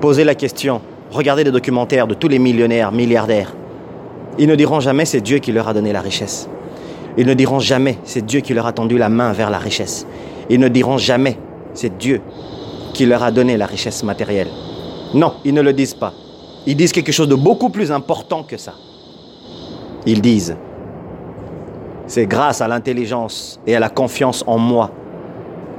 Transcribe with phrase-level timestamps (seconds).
[0.00, 0.80] Posez la question.
[1.10, 3.54] Regardez les documentaires de tous les millionnaires, milliardaires.
[4.38, 6.48] Ils ne diront jamais c'est Dieu qui leur a donné la richesse.
[7.18, 10.06] Ils ne diront jamais c'est Dieu qui leur a tendu la main vers la richesse.
[10.48, 11.36] Ils ne diront jamais
[11.74, 12.22] c'est Dieu
[12.94, 14.48] qui leur a donné la richesse matérielle.
[15.12, 16.14] Non, ils ne le disent pas.
[16.66, 18.74] Ils disent quelque chose de beaucoup plus important que ça.
[20.06, 20.56] Ils disent,
[22.06, 24.90] c'est grâce à l'intelligence et à la confiance en moi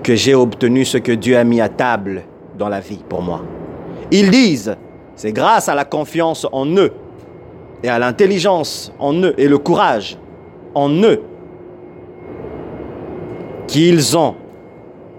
[0.04, 2.24] que j'ai obtenu ce que Dieu a mis à table
[2.58, 3.42] dans la vie pour moi.
[4.12, 4.76] Ils disent,
[5.16, 6.92] c'est grâce à la confiance en eux
[7.84, 10.18] et à l'intelligence en eux et le courage
[10.76, 11.22] en eux
[13.68, 14.36] qu'ils ont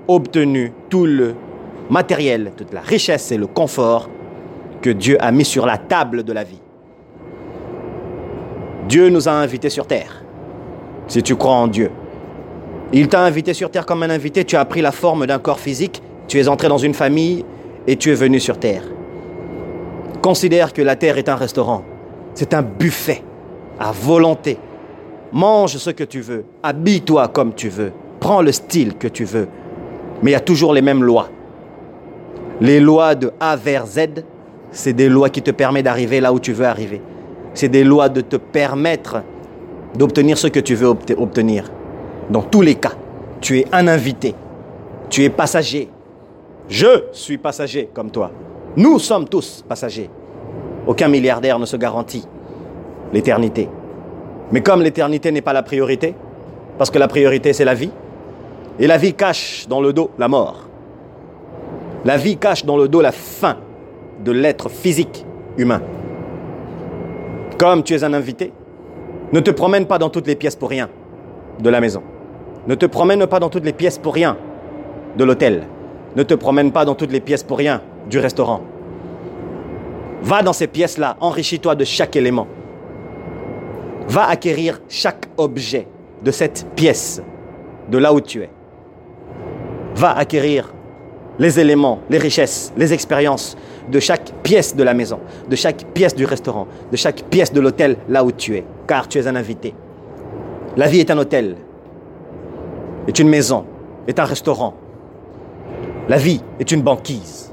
[0.09, 1.35] obtenu tout le
[1.89, 4.11] matériel, toute la richesse et le confort
[4.83, 6.61] que Dieu a mis sur la table de la vie.
[8.89, 10.23] Dieu nous a invités sur terre,
[11.07, 11.91] si tu crois en Dieu.
[12.93, 15.61] Il t'a invité sur terre comme un invité, tu as pris la forme d'un corps
[15.61, 17.45] physique, tu es entré dans une famille
[17.87, 18.83] et tu es venu sur terre.
[20.21, 21.83] Considère que la terre est un restaurant,
[22.35, 23.23] c'est un buffet
[23.79, 24.59] à volonté.
[25.33, 29.49] Mange ce que tu veux, habille-toi comme tu veux, prends le style que tu veux,
[30.23, 31.29] mais il y a toujours les mêmes lois.
[32.61, 34.25] Les lois de A vers Z,
[34.71, 37.03] c'est des lois qui te permettent d'arriver là où tu veux arriver.
[37.55, 39.23] C'est des lois de te permettre
[39.97, 41.71] d'obtenir ce que tu veux obtenir.
[42.31, 42.93] Dans tous les cas,
[43.41, 44.35] tu es un invité.
[45.11, 45.91] Tu es passager.
[46.69, 48.31] Je suis passager comme toi.
[48.77, 50.09] Nous sommes tous passagers.
[50.87, 52.27] Aucun milliardaire ne se garantit
[53.13, 53.69] l'éternité.
[54.51, 56.15] Mais comme l'éternité n'est pas la priorité,
[56.79, 57.91] parce que la priorité c'est la vie,
[58.79, 60.69] et la vie cache dans le dos la mort.
[62.05, 63.59] La vie cache dans le dos la fin
[64.25, 65.25] de l'être physique
[65.57, 65.83] humain.
[67.59, 68.53] Comme tu es un invité,
[69.33, 70.89] ne te promène pas dans toutes les pièces pour rien
[71.61, 72.03] de la maison.
[72.67, 74.37] Ne te promène pas dans toutes les pièces pour rien
[75.17, 75.65] de l'hôtel.
[76.17, 78.61] Ne te promène pas dans toutes les pièces pour rien du restaurant.
[80.23, 82.47] Va dans ces pièces-là, enrichis-toi de chaque élément.
[84.09, 85.87] Va acquérir chaque objet
[86.23, 87.23] de cette pièce,
[87.91, 88.51] de là où tu es.
[89.97, 90.73] Va acquérir
[91.39, 93.57] les éléments, les richesses, les expériences
[93.91, 97.61] de chaque pièce de la maison, de chaque pièce du restaurant, de chaque pièce de
[97.61, 99.75] l'hôtel là où tu es, car tu es un invité.
[100.77, 101.57] La vie est un hôtel,
[103.09, 103.65] est une maison,
[104.07, 104.75] est un restaurant.
[106.09, 107.53] La vie est une banquise.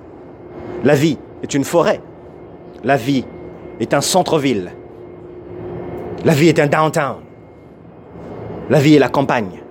[0.84, 2.02] La vie est une forêt.
[2.84, 3.24] La vie
[3.80, 4.72] est un centre-ville.
[6.26, 7.18] La vie est un downtown.
[8.70, 9.62] La vie est la campagne.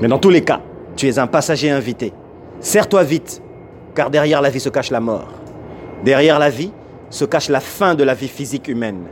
[0.00, 0.60] Mais dans tous les cas,
[0.96, 2.12] tu es un passager invité.
[2.60, 3.42] Serre-toi vite,
[3.94, 5.28] car derrière la vie se cache la mort.
[6.04, 6.72] Derrière la vie
[7.08, 9.04] se cache la fin de la vie physique humaine.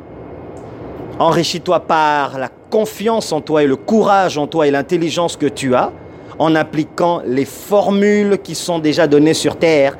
[1.18, 5.74] Enrichis-toi par la confiance en toi et le courage en toi et l'intelligence que tu
[5.74, 5.92] as
[6.38, 9.96] en appliquant les formules qui sont déjà données sur Terre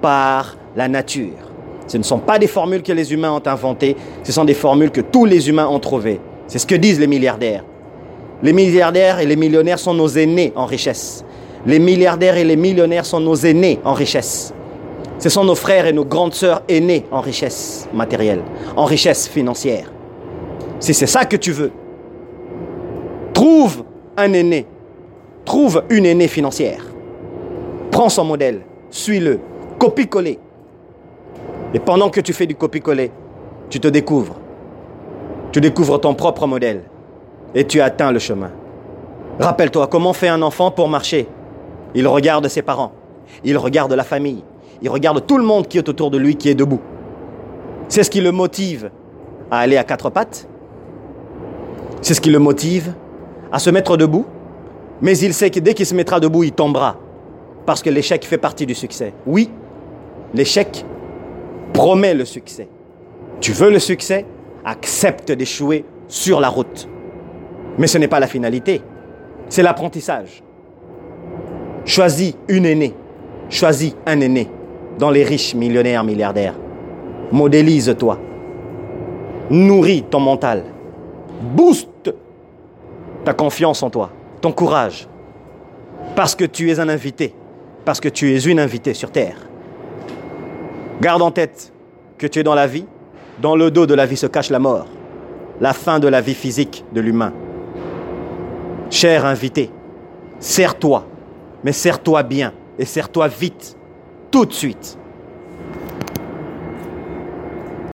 [0.00, 1.32] par la nature.
[1.86, 4.90] Ce ne sont pas des formules que les humains ont inventées, ce sont des formules
[4.90, 6.20] que tous les humains ont trouvées.
[6.46, 7.64] C'est ce que disent les milliardaires.
[8.42, 11.24] Les milliardaires et les millionnaires sont nos aînés en richesse.
[11.66, 14.52] Les milliardaires et les millionnaires sont nos aînés en richesse.
[15.18, 18.42] Ce sont nos frères et nos grandes sœurs aînés en richesse matérielle,
[18.76, 19.90] en richesse financière.
[20.78, 21.72] Si c'est ça que tu veux,
[23.34, 23.82] trouve
[24.16, 24.66] un aîné,
[25.48, 26.84] trouve une aînée financière.
[27.90, 28.60] Prends son modèle,
[28.90, 29.40] suis-le,
[29.78, 30.38] copie-coller.
[31.72, 33.10] Et pendant que tu fais du copie-coller,
[33.70, 34.36] tu te découvres.
[35.50, 36.82] Tu découvres ton propre modèle
[37.54, 38.50] et tu atteins le chemin.
[39.40, 41.26] Rappelle-toi comment fait un enfant pour marcher
[41.94, 42.92] il regarde ses parents,
[43.42, 44.44] il regarde la famille,
[44.82, 46.82] il regarde tout le monde qui est autour de lui, qui est debout.
[47.88, 48.90] C'est ce qui le motive
[49.50, 50.46] à aller à quatre pattes.
[52.02, 52.92] C'est ce qui le motive
[53.50, 54.26] à se mettre debout.
[55.00, 56.96] Mais il sait que dès qu'il se mettra debout, il tombera.
[57.66, 59.12] Parce que l'échec fait partie du succès.
[59.26, 59.50] Oui,
[60.34, 60.84] l'échec
[61.72, 62.68] promet le succès.
[63.40, 64.24] Tu veux le succès?
[64.64, 66.88] Accepte d'échouer sur la route.
[67.78, 68.82] Mais ce n'est pas la finalité.
[69.48, 70.42] C'est l'apprentissage.
[71.84, 72.94] Choisis une aînée.
[73.48, 74.48] Choisis un aîné
[74.98, 76.54] dans les riches millionnaires, milliardaires.
[77.30, 78.18] Modélise-toi.
[79.50, 80.64] Nourris ton mental.
[81.40, 82.12] Booste
[83.24, 84.10] ta confiance en toi,
[84.40, 85.08] ton courage.
[86.16, 87.34] Parce que tu es un invité.
[87.84, 89.36] Parce que tu es une invitée sur Terre.
[91.00, 91.72] Garde en tête
[92.16, 92.86] que tu es dans la vie.
[93.40, 94.86] Dans le dos de la vie se cache la mort.
[95.60, 97.32] La fin de la vie physique de l'humain.
[98.90, 99.70] Cher invité,
[100.40, 101.04] serre-toi
[101.64, 103.76] mais serre-toi bien et serre-toi vite,
[104.30, 104.98] tout de suite.